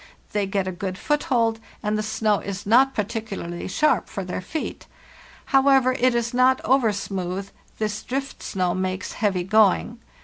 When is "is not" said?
2.39-2.95, 6.15-6.59